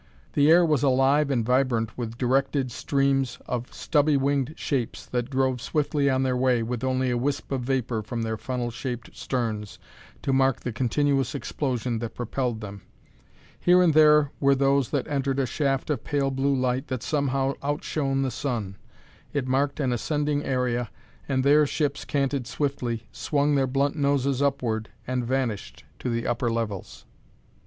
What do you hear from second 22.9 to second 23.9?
swung their